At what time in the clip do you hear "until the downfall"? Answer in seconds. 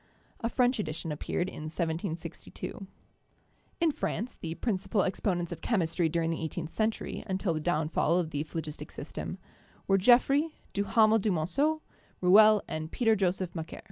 7.27-8.17